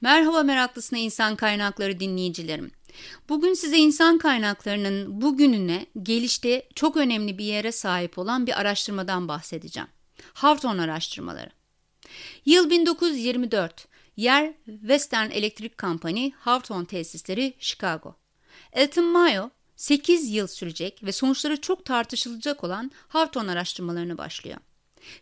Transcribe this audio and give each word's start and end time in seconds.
Merhaba 0.00 0.42
meraklısına 0.42 0.98
insan 0.98 1.36
kaynakları 1.36 2.00
dinleyicilerim. 2.00 2.70
Bugün 3.28 3.54
size 3.54 3.76
insan 3.78 4.18
kaynaklarının 4.18 5.20
bugününe 5.20 5.86
gelişte 6.02 6.68
çok 6.74 6.96
önemli 6.96 7.38
bir 7.38 7.44
yere 7.44 7.72
sahip 7.72 8.18
olan 8.18 8.46
bir 8.46 8.60
araştırmadan 8.60 9.28
bahsedeceğim. 9.28 9.88
Hawthorne 10.32 10.82
araştırmaları. 10.82 11.50
Yıl 12.44 12.70
1924. 12.70 13.88
Yer 14.16 14.54
Western 14.64 15.30
Electric 15.30 15.74
Company, 15.78 16.30
Hawthorne 16.30 16.86
tesisleri 16.86 17.54
Chicago. 17.58 18.16
Elton 18.72 19.04
Mayo 19.04 19.50
8 19.76 20.30
yıl 20.30 20.46
sürecek 20.46 21.02
ve 21.02 21.12
sonuçları 21.12 21.60
çok 21.60 21.84
tartışılacak 21.84 22.64
olan 22.64 22.90
Hawthorne 23.08 23.50
araştırmalarını 23.50 24.18
başlıyor. 24.18 24.58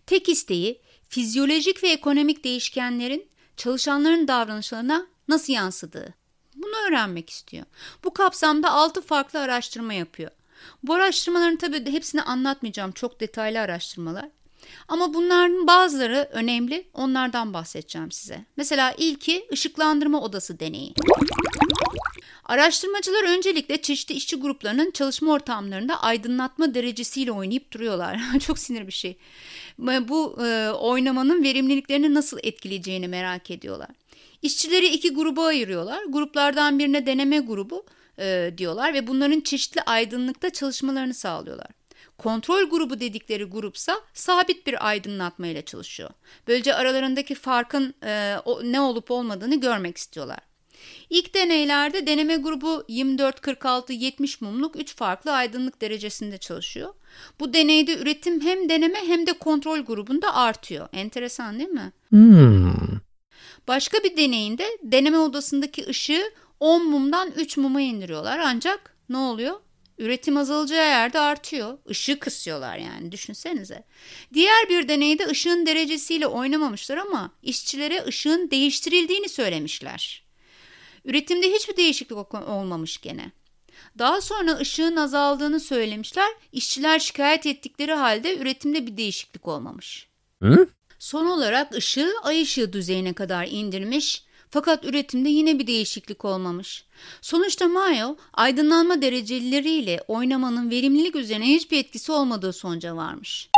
Tek 0.07 0.29
isteği 0.29 0.81
fizyolojik 1.09 1.83
ve 1.83 1.89
ekonomik 1.89 2.45
değişkenlerin 2.45 3.34
çalışanların 3.57 4.29
davranışlarına 4.29 5.07
nasıl 5.29 5.53
yansıdığı. 5.53 6.15
Bunu 6.57 6.73
öğrenmek 6.89 7.31
istiyor. 7.31 7.65
Bu 8.05 8.15
kapsamda 8.15 8.71
6 8.71 9.01
farklı 9.01 9.41
araştırma 9.41 9.95
yapıyor. 9.95 10.31
Bu 10.83 10.95
araştırmaların 10.95 11.57
tabii 11.57 11.93
hepsini 11.93 12.23
anlatmayacağım. 12.23 12.93
Çok 12.93 13.21
detaylı 13.21 13.61
araştırmalar. 13.61 14.29
Ama 14.89 15.15
bunların 15.15 15.67
bazıları 15.67 16.29
önemli. 16.33 16.89
Onlardan 16.95 17.55
bahsedeceğim 17.55 18.13
size. 18.13 18.45
Mesela 18.57 18.95
ilki 18.99 19.49
ışıklandırma 19.53 20.21
odası 20.21 20.61
deneyi. 20.61 20.95
Araştırmacılar 22.47 23.37
öncelikle 23.37 23.83
çeşitli 23.83 24.15
işçi 24.15 24.37
gruplarının 24.37 24.91
çalışma 24.91 25.33
ortamlarında 25.33 26.03
aydınlatma 26.03 26.75
derecesiyle 26.75 27.33
oynayıp 27.33 27.73
duruyorlar. 27.73 28.21
Çok 28.47 28.59
sinir 28.59 28.87
bir 28.87 28.93
şey. 28.93 29.17
Bu 29.79 30.45
e, 30.45 30.71
oynamanın 30.71 31.43
verimliliklerini 31.43 32.15
nasıl 32.15 32.39
etkileyeceğini 32.43 33.09
merak 33.09 33.51
ediyorlar. 33.51 33.89
İşçileri 34.43 34.87
iki 34.87 35.15
gruba 35.15 35.45
ayırıyorlar. 35.47 36.05
Gruplardan 36.09 36.79
birine 36.79 37.07
deneme 37.07 37.39
grubu 37.39 37.87
e, 38.19 38.55
diyorlar 38.59 38.95
ve 38.95 39.07
bunların 39.07 39.41
çeşitli 39.41 39.83
aydınlıkta 39.83 40.51
çalışmalarını 40.51 41.15
sağlıyorlar. 41.15 41.69
Kontrol 42.19 42.71
grubu 42.71 43.01
dedikleri 43.01 43.45
grupsa 43.45 44.01
sabit 44.15 44.67
bir 44.67 44.89
aydınlatma 44.89 45.47
ile 45.47 45.63
çalışıyor. 45.65 46.11
Böylece 46.49 46.75
aralarındaki 46.75 47.35
farkın 47.35 47.95
e, 48.05 48.37
o, 48.45 48.61
ne 48.65 48.81
olup 48.81 49.11
olmadığını 49.11 49.61
görmek 49.61 49.97
istiyorlar. 49.97 50.54
İlk 51.11 51.35
deneylerde 51.35 52.07
deneme 52.07 52.37
grubu 52.37 52.85
24, 52.89 53.41
46, 53.41 53.93
70 53.93 54.41
mumluk 54.41 54.77
3 54.81 54.97
farklı 54.97 55.33
aydınlık 55.33 55.81
derecesinde 55.81 56.39
çalışıyor. 56.39 56.95
Bu 57.41 57.55
deneyde 57.55 57.99
üretim 57.99 58.41
hem 58.41 58.69
deneme 58.69 58.99
hem 59.07 59.27
de 59.27 59.33
kontrol 59.33 59.79
grubunda 59.79 60.35
artıyor. 60.35 60.89
Enteresan 60.93 61.59
değil 61.59 61.71
mi? 61.71 61.93
Hmm. 62.09 62.75
Başka 63.69 63.99
bir 63.99 64.17
deneyinde 64.17 64.65
deneme 64.83 65.19
odasındaki 65.19 65.87
ışığı 65.87 66.33
10 66.61 66.87
mumdan 66.87 67.33
3 67.37 67.57
muma 67.57 67.81
indiriyorlar. 67.81 68.39
Ancak 68.39 68.97
ne 69.09 69.17
oluyor? 69.17 69.61
Üretim 69.99 70.37
azalacağı 70.37 70.89
yerde 70.89 71.21
artıyor. 71.21 71.79
Işığı 71.89 72.19
kısıyorlar 72.19 72.79
yani 72.79 73.13
düşünsenize. 73.13 73.85
Diğer 74.35 74.69
bir 74.69 74.89
deneyde 74.89 75.27
ışığın 75.27 75.67
derecesiyle 75.67 76.27
oynamamışlar 76.27 76.97
ama 76.97 77.31
işçilere 77.43 78.05
ışığın 78.05 78.51
değiştirildiğini 78.51 79.29
söylemişler. 79.29 80.24
Üretimde 81.05 81.53
hiçbir 81.53 81.77
değişiklik 81.77 82.35
olmamış 82.35 83.01
gene. 83.01 83.33
Daha 83.99 84.21
sonra 84.21 84.57
ışığın 84.57 84.97
azaldığını 84.97 85.61
söylemişler. 85.61 86.31
İşçiler 86.53 86.99
şikayet 86.99 87.47
ettikleri 87.47 87.93
halde 87.93 88.39
üretimde 88.39 88.87
bir 88.87 88.97
değişiklik 88.97 89.49
olmamış. 89.49 90.09
Hı? 90.43 90.67
Son 90.99 91.27
olarak 91.27 91.75
ışığı 91.75 92.13
ay 92.23 92.43
ışığı 92.43 92.73
düzeyine 92.73 93.13
kadar 93.13 93.47
indirmiş 93.51 94.25
fakat 94.51 94.85
üretimde 94.85 95.29
yine 95.29 95.59
bir 95.59 95.67
değişiklik 95.67 96.25
olmamış. 96.25 96.85
Sonuçta 97.21 97.69
Mayo 97.69 98.17
aydınlanma 98.33 99.03
dereceleriyle 99.03 100.01
oynamanın 100.09 100.71
verimlilik 100.71 101.17
üzerine 101.17 101.47
hiçbir 101.47 101.79
etkisi 101.79 102.13
olmadığı 102.13 102.53
sonuca 102.53 102.97
varmış. 102.97 103.51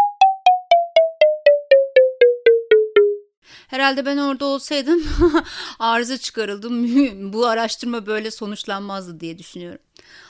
Herhalde 3.67 4.07
ben 4.07 4.17
orada 4.17 4.45
olsaydım 4.45 5.03
arıza 5.79 6.19
çıkarıldım. 6.19 7.33
Bu 7.33 7.47
araştırma 7.47 8.07
böyle 8.07 8.31
sonuçlanmazdı 8.31 9.21
diye 9.21 9.39
düşünüyorum. 9.39 9.81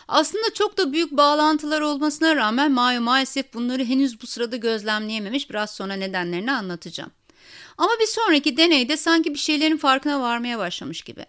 Aslında 0.08 0.54
çok 0.54 0.78
da 0.78 0.92
büyük 0.92 1.12
bağlantılar 1.12 1.80
olmasına 1.80 2.36
rağmen 2.36 2.72
Mayo 2.72 3.00
maalesef 3.00 3.54
bunları 3.54 3.84
henüz 3.84 4.22
bu 4.22 4.26
sırada 4.26 4.56
gözlemleyememiş. 4.56 5.50
Biraz 5.50 5.70
sonra 5.70 5.94
nedenlerini 5.94 6.52
anlatacağım. 6.52 7.10
Ama 7.78 7.90
bir 8.00 8.06
sonraki 8.06 8.56
deneyde 8.56 8.96
sanki 8.96 9.34
bir 9.34 9.38
şeylerin 9.38 9.76
farkına 9.76 10.20
varmaya 10.20 10.58
başlamış 10.58 11.02
gibi. 11.02 11.26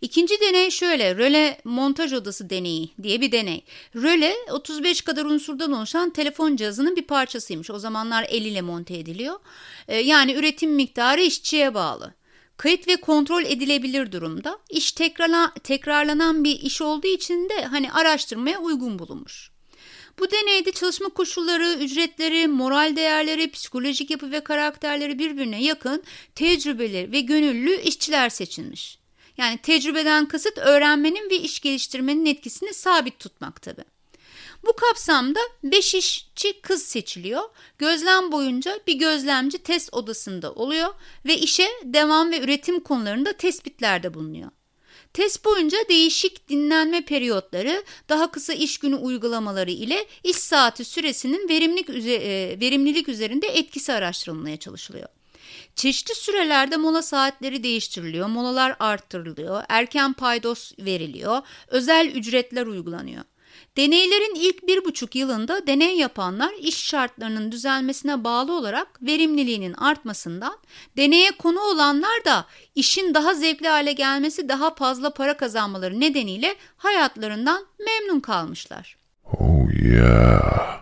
İkinci 0.00 0.40
deney 0.40 0.70
şöyle, 0.70 1.16
röle 1.16 1.60
montaj 1.64 2.12
odası 2.12 2.50
deneyi 2.50 2.90
diye 3.02 3.20
bir 3.20 3.32
deney. 3.32 3.64
Röle 3.96 4.34
35 4.50 5.02
kadar 5.02 5.24
unsurdan 5.24 5.72
oluşan 5.72 6.10
telefon 6.10 6.56
cihazının 6.56 6.96
bir 6.96 7.02
parçasıymış. 7.02 7.70
O 7.70 7.78
zamanlar 7.78 8.26
el 8.28 8.44
ile 8.44 8.62
monte 8.62 8.98
ediliyor. 8.98 9.40
Ee, 9.88 9.96
yani 9.96 10.34
üretim 10.34 10.74
miktarı 10.74 11.20
işçiye 11.20 11.74
bağlı. 11.74 12.14
Kayıt 12.56 12.88
ve 12.88 12.96
kontrol 12.96 13.44
edilebilir 13.44 14.12
durumda. 14.12 14.58
İş 14.70 14.92
tekrarla, 14.92 15.52
tekrarlanan 15.64 16.44
bir 16.44 16.60
iş 16.60 16.82
olduğu 16.82 17.06
için 17.06 17.48
de 17.48 17.64
hani 17.64 17.92
araştırmaya 17.92 18.60
uygun 18.60 18.98
bulunmuş. 18.98 19.50
Bu 20.18 20.30
deneyde 20.30 20.72
çalışma 20.72 21.08
koşulları, 21.08 21.72
ücretleri, 21.80 22.48
moral 22.48 22.96
değerleri, 22.96 23.50
psikolojik 23.50 24.10
yapı 24.10 24.32
ve 24.32 24.40
karakterleri 24.40 25.18
birbirine 25.18 25.62
yakın 25.62 26.02
tecrübeli 26.34 27.12
ve 27.12 27.20
gönüllü 27.20 27.80
işçiler 27.80 28.28
seçilmiş. 28.28 28.99
Yani 29.40 29.58
tecrübeden 29.58 30.28
kasıt 30.28 30.58
öğrenmenin 30.58 31.30
ve 31.30 31.36
iş 31.36 31.60
geliştirmenin 31.60 32.26
etkisini 32.26 32.74
sabit 32.74 33.18
tutmak 33.18 33.62
tabi. 33.62 33.84
Bu 34.66 34.72
kapsamda 34.76 35.40
5 35.64 35.94
işçi 35.94 36.60
kız 36.60 36.82
seçiliyor. 36.82 37.42
Gözlem 37.78 38.32
boyunca 38.32 38.80
bir 38.86 38.94
gözlemci 38.94 39.58
test 39.58 39.94
odasında 39.94 40.52
oluyor 40.52 40.88
ve 41.26 41.38
işe 41.38 41.68
devam 41.84 42.30
ve 42.30 42.40
üretim 42.40 42.80
konularında 42.80 43.32
tespitlerde 43.32 44.14
bulunuyor. 44.14 44.50
Test 45.12 45.44
boyunca 45.44 45.78
değişik 45.88 46.48
dinlenme 46.48 47.04
periyotları, 47.04 47.84
daha 48.08 48.30
kısa 48.30 48.52
iş 48.52 48.78
günü 48.78 48.96
uygulamaları 48.96 49.70
ile 49.70 50.06
iş 50.24 50.36
saati 50.36 50.84
süresinin 50.84 51.48
verimlilik, 51.48 51.90
e, 51.90 52.60
verimlilik 52.60 53.08
üzerinde 53.08 53.46
etkisi 53.46 53.92
araştırılmaya 53.92 54.56
çalışılıyor. 54.56 55.08
Çeşitli 55.74 56.14
sürelerde 56.14 56.76
mola 56.76 57.02
saatleri 57.02 57.62
değiştiriliyor, 57.62 58.28
molalar 58.28 58.76
arttırılıyor, 58.80 59.62
erken 59.68 60.12
paydos 60.12 60.72
veriliyor, 60.78 61.42
özel 61.68 62.06
ücretler 62.06 62.66
uygulanıyor. 62.66 63.24
Deneylerin 63.76 64.34
ilk 64.34 64.66
bir 64.66 64.84
buçuk 64.84 65.14
yılında 65.14 65.66
deney 65.66 65.96
yapanlar 65.96 66.52
iş 66.60 66.84
şartlarının 66.84 67.52
düzelmesine 67.52 68.24
bağlı 68.24 68.52
olarak 68.52 69.02
verimliliğinin 69.02 69.72
artmasından, 69.72 70.58
deneye 70.96 71.30
konu 71.30 71.60
olanlar 71.60 72.24
da 72.24 72.46
işin 72.74 73.14
daha 73.14 73.34
zevkli 73.34 73.68
hale 73.68 73.92
gelmesi, 73.92 74.48
daha 74.48 74.74
fazla 74.74 75.10
para 75.14 75.36
kazanmaları 75.36 76.00
nedeniyle 76.00 76.54
hayatlarından 76.76 77.66
memnun 77.78 78.20
kalmışlar. 78.20 78.96
Oh 79.24 79.70
yeah. 79.82 80.79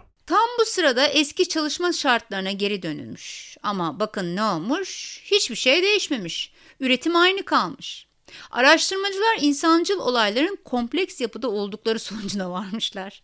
Bu 0.59 0.65
sırada 0.65 1.07
eski 1.07 1.49
çalışma 1.49 1.93
şartlarına 1.93 2.53
geri 2.53 2.83
dönülmüş. 2.83 3.57
Ama 3.63 4.01
bakın 4.01 4.37
ne 4.37 4.43
olmuş? 4.43 5.21
Hiçbir 5.25 5.57
şey 5.57 5.83
değişmemiş. 5.83 6.53
Üretim 6.81 7.17
aynı 7.17 7.43
kalmış. 7.43 8.07
Araştırmacılar 8.51 9.37
insancıl 9.41 9.99
olayların 9.99 10.59
kompleks 10.65 11.21
yapıda 11.21 11.51
oldukları 11.51 11.99
sonucuna 11.99 12.51
varmışlar. 12.51 13.23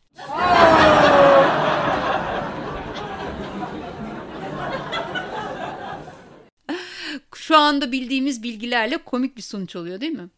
Şu 7.34 7.56
anda 7.56 7.92
bildiğimiz 7.92 8.42
bilgilerle 8.42 8.96
komik 8.96 9.36
bir 9.36 9.42
sonuç 9.42 9.76
oluyor 9.76 10.00
değil 10.00 10.12
mi? 10.12 10.28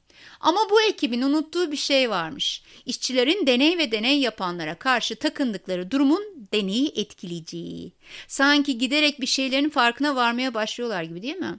Ama 0.41 0.61
bu 0.71 0.83
ekibin 0.83 1.23
unuttuğu 1.23 1.73
bir 1.73 1.77
şey 1.77 2.11
varmış. 2.11 2.63
İşçilerin 2.87 3.47
deney 3.47 3.79
ve 3.79 3.93
deney 3.93 4.21
yapanlara 4.21 4.75
karşı 4.75 5.17
takındıkları 5.17 5.91
durumun 5.91 6.36
deneyi 6.53 6.93
etkileyeceği. 6.97 7.93
Sanki 8.29 8.79
giderek 8.79 9.21
bir 9.21 9.27
şeylerin 9.27 9.71
farkına 9.71 10.17
varmaya 10.17 10.55
başlıyorlar 10.55 11.03
gibi 11.03 11.23
değil 11.23 11.37
mi? 11.37 11.59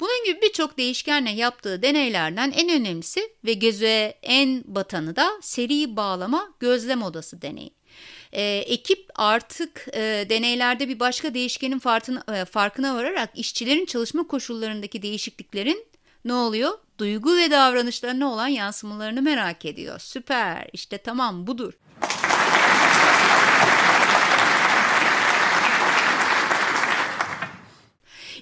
Bunun 0.00 0.24
gibi 0.24 0.42
birçok 0.42 0.78
değişkenle 0.78 1.30
yaptığı 1.30 1.82
deneylerden 1.82 2.52
en 2.56 2.80
önemlisi 2.80 3.20
ve 3.44 3.52
göze 3.52 4.18
en 4.22 4.62
batanı 4.66 5.16
da 5.16 5.30
seri 5.42 5.96
bağlama 5.96 6.54
gözlem 6.60 7.02
odası 7.02 7.42
deneyi. 7.42 7.70
Ee, 8.32 8.42
ekip 8.66 9.10
artık 9.14 9.86
e, 9.92 10.26
deneylerde 10.28 10.88
bir 10.88 11.00
başka 11.00 11.34
değişkenin 11.34 11.78
farkına, 11.78 12.24
e, 12.34 12.44
farkına 12.44 12.94
vararak 12.94 13.30
işçilerin 13.34 13.86
çalışma 13.86 14.26
koşullarındaki 14.26 15.02
değişikliklerin 15.02 15.86
ne 16.24 16.32
oluyor? 16.32 16.78
Duygu 16.98 17.36
ve 17.36 17.50
davranışlarına 17.50 18.32
olan 18.32 18.48
yansımalarını 18.48 19.22
merak 19.22 19.64
ediyor. 19.64 19.98
Süper 19.98 20.68
işte 20.72 20.98
tamam 20.98 21.46
budur. 21.46 21.72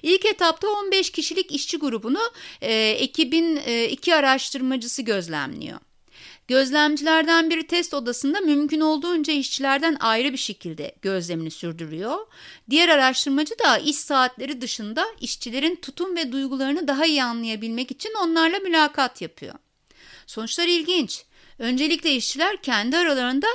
İlk 0.03 0.25
etapta 0.25 0.67
15 0.67 1.09
kişilik 1.09 1.51
işçi 1.51 1.77
grubunu 1.77 2.31
e, 2.61 2.73
ekibin 2.73 3.59
e, 3.65 3.89
iki 3.89 4.15
araştırmacısı 4.15 5.01
gözlemliyor. 5.01 5.79
Gözlemcilerden 6.47 7.49
biri 7.49 7.67
test 7.67 7.93
odasında 7.93 8.39
mümkün 8.39 8.79
olduğunca 8.79 9.33
işçilerden 9.33 9.97
ayrı 9.99 10.33
bir 10.33 10.37
şekilde 10.37 10.95
gözlemini 11.01 11.51
sürdürüyor. 11.51 12.17
Diğer 12.69 12.89
araştırmacı 12.89 13.59
da 13.59 13.77
iş 13.77 13.95
saatleri 13.95 14.61
dışında 14.61 15.05
işçilerin 15.21 15.75
tutum 15.75 16.15
ve 16.15 16.31
duygularını 16.31 16.87
daha 16.87 17.05
iyi 17.05 17.23
anlayabilmek 17.23 17.91
için 17.91 18.13
onlarla 18.23 18.59
mülakat 18.59 19.21
yapıyor. 19.21 19.55
Sonuçlar 20.27 20.67
ilginç. 20.67 21.25
Öncelikle 21.59 22.15
işçiler 22.15 22.61
kendi 22.61 22.97
aralarında 22.97 23.47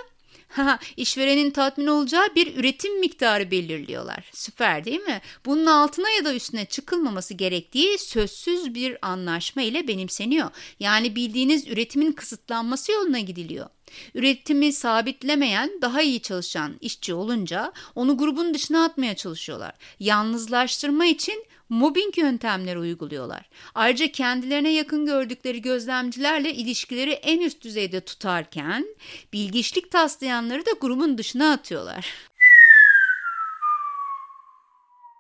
işverenin 0.97 1.51
tatmin 1.51 1.87
olacağı 1.87 2.35
bir 2.35 2.57
üretim 2.57 3.01
miktarı 3.01 3.51
belirliyorlar. 3.51 4.31
Süper 4.33 4.85
değil 4.85 5.01
mi? 5.01 5.21
Bunun 5.47 5.67
altına 5.67 6.11
ya 6.11 6.25
da 6.25 6.35
üstüne 6.35 6.65
çıkılmaması 6.65 7.35
gerektiği 7.35 7.99
sözsüz 7.99 8.75
bir 8.75 8.99
anlaşma 9.03 9.63
ile 9.63 9.89
benimseniyor. 9.89 10.51
Yani 10.81 11.17
bildiğiniz 11.17 11.69
üretimin 11.69 12.13
kısıtlanması 12.13 12.93
yoluna 12.93 13.19
gidiliyor. 13.19 13.67
Üretimi 14.15 14.73
sabitlemeyen, 14.73 15.71
daha 15.83 16.03
iyi 16.03 16.21
çalışan 16.21 16.75
işçi 16.81 17.15
olunca 17.15 17.73
onu 17.95 18.19
grubun 18.19 18.55
dışına 18.55 18.85
atmaya 18.85 19.17
çalışıyorlar. 19.17 19.73
Yalnızlaştırma 20.01 21.07
için 21.07 21.45
mobbing 21.69 22.19
yöntemleri 22.19 22.79
uyguluyorlar. 22.79 23.49
Ayrıca 23.75 24.13
kendilerine 24.13 24.73
yakın 24.73 25.07
gördükleri 25.07 25.63
gözlemcilerle 25.63 26.55
ilişkileri 26.55 27.13
en 27.13 27.41
üst 27.41 27.63
düzeyde 27.63 28.01
tutarken 28.01 28.87
bilgiçlik 29.33 29.91
taslayanları 29.91 30.67
da 30.67 30.71
grubun 30.81 31.19
dışına 31.19 31.53
atıyorlar. 31.53 32.07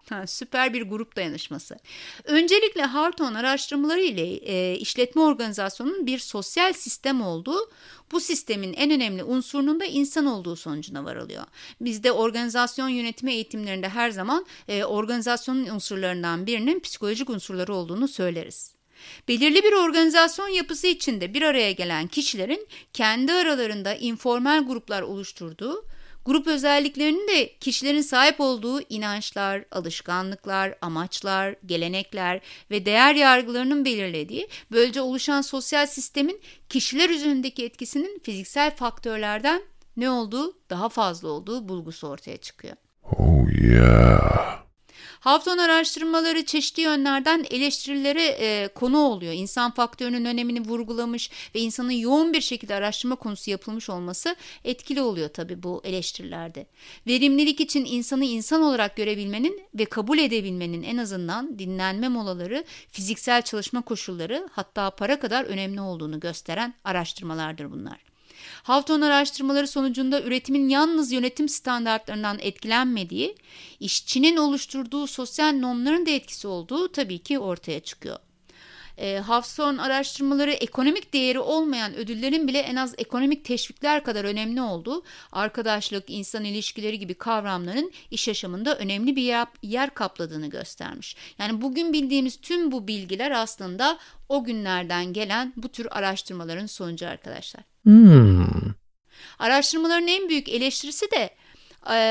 Ha, 0.08 0.26
süper 0.26 0.72
bir 0.72 0.82
grup 0.82 1.16
dayanışması. 1.16 1.76
Öncelikle 2.24 2.82
Harton 2.82 3.34
araştırmaları 3.34 4.00
ile 4.00 4.34
e, 4.34 4.78
işletme 4.78 5.22
organizasyonunun 5.22 6.06
bir 6.06 6.18
sosyal 6.18 6.72
sistem 6.72 7.22
olduğu, 7.22 7.70
bu 8.12 8.20
sistemin 8.20 8.72
en 8.72 8.90
önemli 8.90 9.24
unsurunun 9.24 9.80
da 9.80 9.84
insan 9.84 10.26
olduğu 10.26 10.56
sonucuna 10.56 11.04
varılıyor. 11.04 11.44
Bizde 11.80 12.12
organizasyon 12.12 12.88
yönetimi 12.88 13.32
eğitimlerinde 13.32 13.88
her 13.88 14.10
zaman 14.10 14.46
e, 14.68 14.84
organizasyonun 14.84 15.66
unsurlarından 15.66 16.46
birinin 16.46 16.80
psikolojik 16.80 17.30
unsurları 17.30 17.74
olduğunu 17.74 18.08
söyleriz. 18.08 18.74
Belirli 19.28 19.62
bir 19.62 19.72
organizasyon 19.72 20.48
yapısı 20.48 20.86
içinde 20.86 21.34
bir 21.34 21.42
araya 21.42 21.72
gelen 21.72 22.06
kişilerin 22.06 22.68
kendi 22.92 23.32
aralarında 23.32 23.94
informal 23.94 24.66
gruplar 24.66 25.02
oluşturduğu 25.02 25.84
Grup 26.28 26.46
özelliklerinin 26.46 27.28
de 27.28 27.58
kişilerin 27.60 28.00
sahip 28.00 28.40
olduğu 28.40 28.80
inançlar, 28.88 29.64
alışkanlıklar, 29.70 30.74
amaçlar, 30.82 31.54
gelenekler 31.66 32.40
ve 32.70 32.86
değer 32.86 33.14
yargılarının 33.14 33.84
belirlediği, 33.84 34.48
böylece 34.72 35.00
oluşan 35.00 35.40
sosyal 35.40 35.86
sistemin 35.86 36.40
kişiler 36.68 37.10
üzerindeki 37.10 37.64
etkisinin 37.64 38.18
fiziksel 38.18 38.76
faktörlerden 38.76 39.62
ne 39.96 40.10
olduğu 40.10 40.58
daha 40.70 40.88
fazla 40.88 41.28
olduğu 41.28 41.68
bulgusu 41.68 42.08
ortaya 42.08 42.36
çıkıyor. 42.36 42.76
Oh 43.18 43.48
yeah. 43.62 44.67
Hafton 45.20 45.58
araştırmaları 45.58 46.44
çeşitli 46.44 46.82
yönlerden 46.82 47.46
eleştirilere 47.50 48.24
e, 48.24 48.68
konu 48.68 48.98
oluyor. 48.98 49.32
İnsan 49.32 49.70
faktörünün 49.70 50.24
önemini 50.24 50.60
vurgulamış 50.60 51.30
ve 51.54 51.60
insanın 51.60 51.90
yoğun 51.90 52.32
bir 52.32 52.40
şekilde 52.40 52.74
araştırma 52.74 53.16
konusu 53.16 53.50
yapılmış 53.50 53.90
olması 53.90 54.36
etkili 54.64 55.02
oluyor 55.02 55.28
tabii 55.28 55.62
bu 55.62 55.82
eleştirilerde. 55.84 56.66
Verimlilik 57.06 57.60
için 57.60 57.84
insanı 57.84 58.24
insan 58.24 58.62
olarak 58.62 58.96
görebilmenin 58.96 59.62
ve 59.74 59.84
kabul 59.84 60.18
edebilmenin 60.18 60.82
en 60.82 60.96
azından 60.96 61.58
dinlenme 61.58 62.08
molaları, 62.08 62.64
fiziksel 62.90 63.42
çalışma 63.42 63.82
koşulları 63.82 64.48
hatta 64.52 64.90
para 64.90 65.20
kadar 65.20 65.44
önemli 65.44 65.80
olduğunu 65.80 66.20
gösteren 66.20 66.74
araştırmalardır 66.84 67.70
bunlar. 67.70 68.17
Hawthorne 68.62 69.04
araştırmaları 69.04 69.68
sonucunda 69.68 70.22
üretimin 70.22 70.68
yalnız 70.68 71.12
yönetim 71.12 71.48
standartlarından 71.48 72.38
etkilenmediği, 72.40 73.36
işçinin 73.80 74.36
oluşturduğu 74.36 75.06
sosyal 75.06 75.52
normların 75.52 76.06
da 76.06 76.10
etkisi 76.10 76.48
olduğu 76.48 76.92
tabii 76.92 77.18
ki 77.18 77.38
ortaya 77.38 77.80
çıkıyor. 77.80 78.18
E, 78.98 79.18
Hawthorne 79.18 79.82
araştırmaları 79.82 80.52
ekonomik 80.52 81.14
değeri 81.14 81.38
olmayan 81.38 81.94
ödüllerin 81.94 82.48
bile 82.48 82.58
en 82.58 82.76
az 82.76 82.94
ekonomik 82.98 83.44
teşvikler 83.44 84.04
kadar 84.04 84.24
önemli 84.24 84.62
olduğu, 84.62 85.02
arkadaşlık, 85.32 86.10
insan 86.10 86.44
ilişkileri 86.44 86.98
gibi 86.98 87.14
kavramların 87.14 87.92
iş 88.10 88.28
yaşamında 88.28 88.78
önemli 88.78 89.16
bir 89.16 89.22
yer, 89.22 89.46
yer 89.62 89.94
kapladığını 89.94 90.50
göstermiş. 90.50 91.16
Yani 91.38 91.62
bugün 91.62 91.92
bildiğimiz 91.92 92.40
tüm 92.40 92.72
bu 92.72 92.88
bilgiler 92.88 93.30
aslında 93.30 93.98
o 94.28 94.44
günlerden 94.44 95.12
gelen 95.12 95.52
bu 95.56 95.68
tür 95.68 95.88
araştırmaların 95.90 96.66
sonucu 96.66 97.08
arkadaşlar. 97.08 97.64
Hmm. 97.82 98.74
Araştırmaların 99.38 100.06
en 100.06 100.28
büyük 100.28 100.48
eleştirisi 100.48 101.10
de 101.10 101.30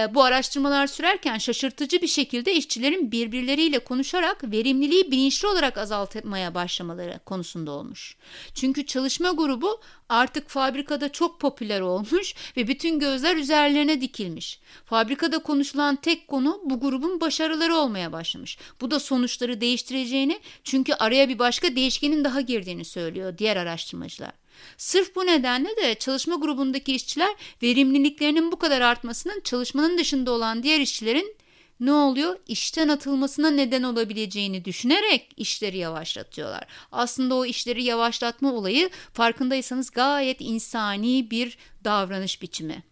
bu 0.09 0.23
araştırmalar 0.23 0.87
sürerken 0.87 1.37
şaşırtıcı 1.37 2.01
bir 2.01 2.07
şekilde 2.07 2.53
işçilerin 2.53 3.11
birbirleriyle 3.11 3.79
konuşarak 3.79 4.51
verimliliği 4.51 5.11
bilinçli 5.11 5.47
olarak 5.47 5.77
azaltmaya 5.77 6.55
başlamaları 6.55 7.19
konusunda 7.25 7.71
olmuş. 7.71 8.15
Çünkü 8.53 8.85
çalışma 8.85 9.31
grubu 9.31 9.81
artık 10.09 10.49
fabrikada 10.49 11.11
çok 11.11 11.39
popüler 11.39 11.81
olmuş 11.81 12.33
ve 12.57 12.67
bütün 12.67 12.99
gözler 12.99 13.35
üzerlerine 13.35 14.01
dikilmiş. 14.01 14.59
Fabrikada 14.85 15.39
konuşulan 15.39 15.95
tek 15.95 16.27
konu 16.27 16.61
bu 16.65 16.79
grubun 16.79 17.21
başarıları 17.21 17.75
olmaya 17.75 18.11
başlamış. 18.11 18.57
Bu 18.81 18.91
da 18.91 18.99
sonuçları 18.99 19.61
değiştireceğini 19.61 20.39
çünkü 20.63 20.93
araya 20.93 21.29
bir 21.29 21.39
başka 21.39 21.75
değişkenin 21.75 22.23
daha 22.23 22.41
girdiğini 22.41 22.85
söylüyor 22.85 23.37
diğer 23.37 23.57
araştırmacılar. 23.57 24.31
Sırf 24.77 25.15
bu 25.15 25.25
nedenle 25.25 25.77
de 25.77 25.95
çalışma 25.95 26.35
grubundaki 26.35 26.95
işçiler 26.95 27.35
verimliliklerinin 27.63 28.51
bu 28.51 28.59
kadar 28.59 28.81
artmasının 28.81 29.41
çalışmanın 29.43 29.97
dışında 29.97 30.31
olan 30.31 30.63
diğer 30.63 30.79
işçilerin 30.79 31.35
ne 31.79 31.91
oluyor? 31.91 32.39
İşten 32.47 32.87
atılmasına 32.87 33.49
neden 33.49 33.83
olabileceğini 33.83 34.65
düşünerek 34.65 35.33
işleri 35.37 35.77
yavaşlatıyorlar. 35.77 36.63
Aslında 36.91 37.35
o 37.35 37.45
işleri 37.45 37.83
yavaşlatma 37.83 38.53
olayı 38.53 38.89
farkındaysanız 39.13 39.91
gayet 39.91 40.37
insani 40.41 41.31
bir 41.31 41.57
davranış 41.83 42.41
biçimi. 42.41 42.83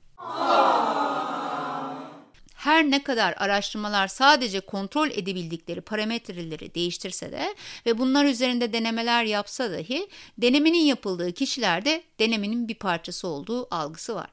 Her 2.66 2.92
ne 2.92 3.04
kadar 3.04 3.34
araştırmalar 3.38 4.08
sadece 4.08 4.60
kontrol 4.60 5.10
edebildikleri 5.10 5.82
parametreleri 5.82 6.76
değiştirse 6.76 7.32
de 7.32 7.56
ve 7.86 7.98
bunlar 7.98 8.26
üzerinde 8.26 8.74
denemeler 8.74 9.24
yapsa 9.24 9.72
dahi 9.72 10.08
denemenin 10.38 10.80
yapıldığı 10.80 11.32
kişilerde 11.32 12.04
denemenin 12.20 12.68
bir 12.68 12.76
parçası 12.76 13.28
olduğu 13.28 13.76
algısı 13.76 14.16
var. 14.16 14.28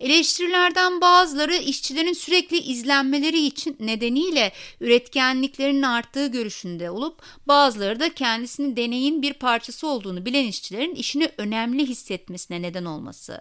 Eleştirilerden 0.00 1.00
bazıları 1.00 1.56
işçilerin 1.56 2.12
sürekli 2.12 2.58
izlenmeleri 2.58 3.46
için 3.46 3.76
nedeniyle 3.80 4.52
üretkenliklerinin 4.80 5.82
arttığı 5.82 6.26
görüşünde 6.26 6.90
olup 6.90 7.22
bazıları 7.46 8.00
da 8.00 8.14
kendisini 8.14 8.76
deneyin 8.76 9.22
bir 9.22 9.32
parçası 9.32 9.88
olduğunu 9.88 10.26
bilen 10.26 10.44
işçilerin 10.44 10.94
işini 10.94 11.30
önemli 11.38 11.86
hissetmesine 11.86 12.62
neden 12.62 12.84
olması. 12.84 13.40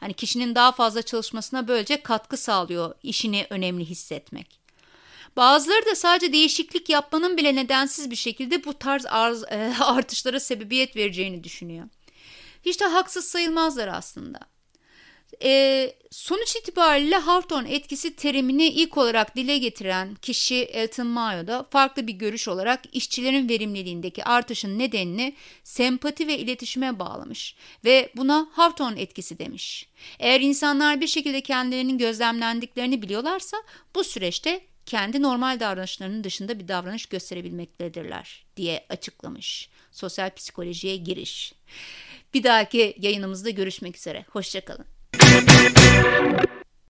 Hani 0.00 0.14
kişinin 0.14 0.54
daha 0.54 0.72
fazla 0.72 1.02
çalışmasına 1.02 1.68
böylece 1.68 2.02
katkı 2.02 2.36
sağlıyor 2.36 2.94
işini 3.02 3.46
önemli 3.50 3.84
hissetmek. 3.84 4.60
Bazıları 5.36 5.86
da 5.86 5.94
sadece 5.94 6.32
değişiklik 6.32 6.88
yapmanın 6.88 7.36
bile 7.36 7.54
nedensiz 7.54 8.10
bir 8.10 8.16
şekilde 8.16 8.64
bu 8.64 8.74
tarz 8.74 9.06
arz, 9.06 9.42
e, 9.42 9.74
artışlara 9.80 10.40
sebebiyet 10.40 10.96
vereceğini 10.96 11.44
düşünüyor. 11.44 11.88
Hiç 12.62 12.80
de 12.80 12.84
haksız 12.84 13.24
sayılmazlar 13.24 13.88
aslında. 13.88 14.38
E, 15.42 15.94
sonuç 16.10 16.56
itibariyle 16.56 17.16
Hawthorne 17.16 17.74
etkisi 17.74 18.16
terimini 18.16 18.66
ilk 18.66 18.98
olarak 18.98 19.36
dile 19.36 19.58
getiren 19.58 20.14
kişi 20.14 20.54
Elton 20.54 21.06
Mayo 21.06 21.46
da 21.46 21.66
farklı 21.70 22.06
bir 22.06 22.12
görüş 22.12 22.48
olarak 22.48 22.80
işçilerin 22.92 23.48
verimliliğindeki 23.48 24.24
artışın 24.24 24.78
nedenini 24.78 25.34
sempati 25.64 26.26
ve 26.26 26.38
iletişime 26.38 26.98
bağlamış 26.98 27.56
ve 27.84 28.12
buna 28.16 28.48
Hawthorne 28.52 29.00
etkisi 29.00 29.38
demiş. 29.38 29.88
Eğer 30.18 30.40
insanlar 30.40 31.00
bir 31.00 31.06
şekilde 31.06 31.40
kendilerinin 31.40 31.98
gözlemlendiklerini 31.98 33.02
biliyorlarsa 33.02 33.56
bu 33.94 34.04
süreçte 34.04 34.60
kendi 34.86 35.22
normal 35.22 35.60
davranışlarının 35.60 36.24
dışında 36.24 36.58
bir 36.58 36.68
davranış 36.68 37.06
gösterebilmektedirler 37.06 38.44
diye 38.56 38.86
açıklamış. 38.88 39.68
Sosyal 39.92 40.34
psikolojiye 40.34 40.96
giriş. 40.96 41.54
Bir 42.34 42.42
dahaki 42.42 42.96
yayınımızda 43.00 43.50
görüşmek 43.50 43.96
üzere. 43.96 44.24
Hoşçakalın. 44.28 44.93
Thank 45.34 46.14
you. 46.18 46.23